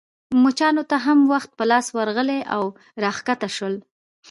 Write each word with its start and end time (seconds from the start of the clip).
مچانو 0.43 0.83
ته 0.89 0.97
هم 1.05 1.19
وخت 1.33 1.51
په 1.57 1.63
لاس 1.71 1.85
ورغلی 1.97 2.39
او 2.55 2.63
راکښته 3.03 3.49
شول. 3.55 3.75